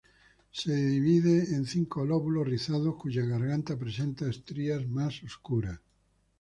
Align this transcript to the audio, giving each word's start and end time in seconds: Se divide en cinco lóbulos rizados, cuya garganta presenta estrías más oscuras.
Se 0.49 0.73
divide 0.75 1.53
en 1.53 1.67
cinco 1.67 2.03
lóbulos 2.05 2.47
rizados, 2.47 2.95
cuya 2.95 3.23
garganta 3.23 3.77
presenta 3.77 4.27
estrías 4.27 4.87
más 4.87 5.21
oscuras. 5.21 5.79